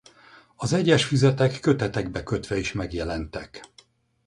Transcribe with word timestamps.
Az 0.55 0.73
egyes 0.73 1.03
füzetek 1.05 1.59
kötetekbe 1.59 2.23
kötve 2.23 2.57
is 2.57 2.71
megjelentek. 2.71 3.61